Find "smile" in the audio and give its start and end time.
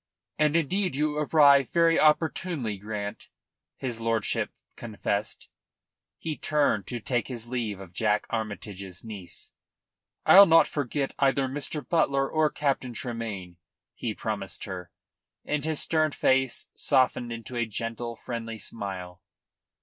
18.57-19.21